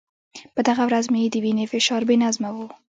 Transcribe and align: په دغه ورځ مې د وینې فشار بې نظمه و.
په 0.53 0.61
دغه 0.67 0.83
ورځ 0.87 1.05
مې 1.13 1.31
د 1.33 1.35
وینې 1.43 1.65
فشار 1.71 2.01
بې 2.07 2.15
نظمه 2.23 2.49
و. 2.55 2.57